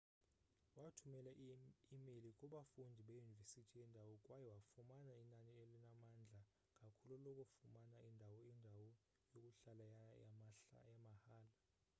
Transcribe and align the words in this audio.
wathumela 0.81 1.31
i-imeyile 1.43 2.29
kubafundi 2.39 2.99
beyunivesithi 3.07 3.73
yendawo 3.79 4.13
kwaye 4.25 4.47
wafumana 4.55 5.11
inani 5.23 5.51
elinamandla 5.63 6.41
kakhulu 6.79 7.13
lokufumana 7.23 7.97
indawo 8.09 8.37
indawo 8.51 8.87
yokuhlala 9.43 9.83
yamahhala 10.91 11.55